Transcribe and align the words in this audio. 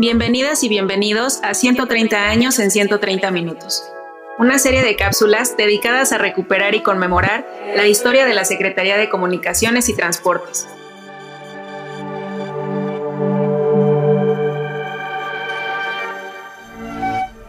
Bienvenidas 0.00 0.62
y 0.62 0.68
bienvenidos 0.68 1.40
a 1.42 1.54
130 1.54 2.28
años 2.28 2.60
en 2.60 2.70
130 2.70 3.32
minutos, 3.32 3.82
una 4.38 4.60
serie 4.60 4.80
de 4.80 4.94
cápsulas 4.94 5.56
dedicadas 5.56 6.12
a 6.12 6.18
recuperar 6.18 6.76
y 6.76 6.84
conmemorar 6.84 7.44
la 7.74 7.88
historia 7.88 8.24
de 8.24 8.32
la 8.32 8.44
Secretaría 8.44 8.96
de 8.96 9.08
Comunicaciones 9.08 9.88
y 9.88 9.96
Transportes. 9.96 10.68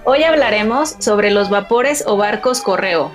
Hoy 0.03 0.23
hablaremos 0.23 0.95
sobre 0.97 1.29
los 1.29 1.51
vapores 1.51 2.03
o 2.07 2.17
barcos 2.17 2.61
correo, 2.61 3.11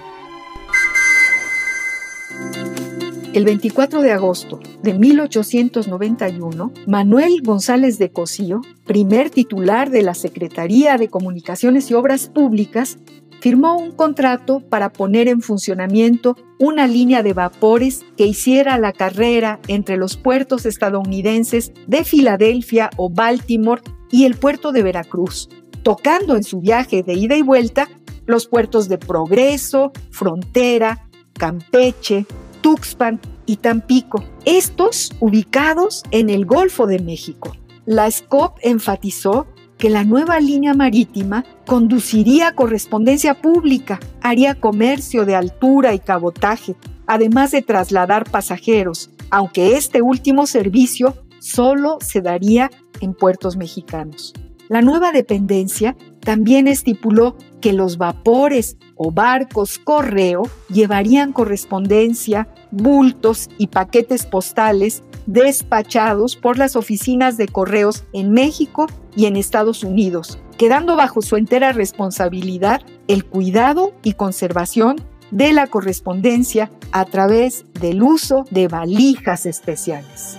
El 3.35 3.45
24 3.45 4.01
de 4.01 4.13
agosto 4.13 4.61
de 4.85 4.95
1891, 4.95 6.73
Manuel 6.87 7.43
González 7.43 7.99
de 7.99 8.13
Cosío, 8.13 8.61
primer 8.87 9.29
titular 9.29 9.91
de 9.91 10.03
la 10.03 10.15
Secretaría 10.15 10.99
de 10.99 11.09
Comunicaciones 11.09 11.91
y 11.91 11.95
Obras 11.95 12.29
Públicas, 12.29 12.97
firmó 13.41 13.77
un 13.77 13.91
contrato 13.91 14.61
para 14.61 14.93
poner 14.93 15.27
en 15.27 15.41
funcionamiento 15.41 16.37
una 16.61 16.87
línea 16.87 17.25
de 17.25 17.33
vapores 17.33 18.05
que 18.17 18.25
hiciera 18.25 18.79
la 18.79 18.93
carrera 18.93 19.59
entre 19.67 19.97
los 19.97 20.17
puertos 20.17 20.65
estadounidenses 20.65 21.73
de 21.89 22.05
Filadelfia 22.05 22.89
o 22.97 23.11
Baltimore 23.11 23.83
y 24.13 24.27
el 24.27 24.37
puerto 24.37 24.71
de 24.71 24.85
Veracruz, 24.85 25.49
tocando 25.83 26.37
en 26.37 26.45
su 26.45 26.61
viaje 26.61 27.03
de 27.03 27.15
ida 27.15 27.35
y 27.35 27.43
vuelta 27.43 27.89
los 28.27 28.47
puertos 28.47 28.89
de 28.89 28.99
Progreso, 28.99 29.91
Frontera, 30.13 31.09
Campeche, 31.33 32.27
Tuxpan 32.65 33.21
y 33.45 33.57
Tampico, 33.57 34.25
estos 34.47 35.13
ubicados 35.21 36.03
en 36.13 36.31
el 36.31 36.47
Golfo 36.47 36.87
de 36.87 36.99
México. 36.99 37.55
La 37.85 38.11
SCOP 38.11 38.57
enfatizó 38.63 39.47
que 39.77 39.91
la 39.91 40.03
nueva 40.03 40.41
línea 40.41 40.73
marítima 40.73 41.45
conduciría 41.67 42.55
correspondencia 42.55 43.43
pública, 43.43 44.01
haría 44.23 44.55
comercio 44.55 45.27
de 45.27 45.37
altura 45.37 45.93
y 45.93 45.99
cabotaje, 45.99 46.75
además 47.07 47.51
de 47.51 47.61
trasladar 47.61 48.31
pasajeros, 48.31 49.11
aunque 49.29 49.77
este 49.77 50.01
último 50.01 50.47
servicio 50.47 51.23
solo 51.41 51.99
se 52.01 52.23
daría 52.23 52.71
en 53.03 53.13
puertos 53.13 53.59
mexicanos. 53.59 54.33
La 54.71 54.81
nueva 54.81 55.13
dependencia 55.13 55.99
también 56.25 56.67
estipuló 56.69 57.37
que 57.61 57.73
los 57.73 57.99
vapores 57.99 58.77
o 58.97 59.11
barcos 59.11 59.79
correo 59.79 60.43
llevarían 60.69 61.33
correspondencia, 61.33 62.49
bultos 62.71 63.49
y 63.59 63.69
paquetes 63.69 64.27
postales 64.27 65.03
despachados 65.27 66.37
por 66.37 66.59
las 66.59 66.77
oficinas 66.77 67.37
de 67.37 67.49
correos 67.49 68.05
en 68.13 68.31
México 68.33 68.87
y 69.17 69.27
en 69.27 69.37
Estados 69.37 69.85
Unidos, 69.85 70.39
quedando 70.59 70.97
bajo 70.97 71.23
su 71.23 71.37
entera 71.37 71.73
responsabilidad 71.73 72.83
el 73.09 73.25
cuidado 73.25 73.93
y 74.03 74.15
conservación 74.15 74.97
de 75.31 75.53
la 75.53 75.67
correspondencia 75.67 76.71
a 76.93 77.05
través 77.07 77.65
del 77.81 78.03
uso 78.03 78.45
de 78.51 78.69
valijas 78.69 79.47
especiales. 79.47 80.39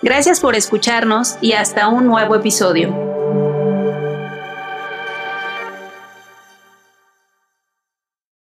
Gracias 0.00 0.40
por 0.40 0.54
escucharnos 0.54 1.36
y 1.42 1.52
hasta 1.52 1.88
un 1.88 2.06
nuevo 2.06 2.34
episodio. 2.34 3.25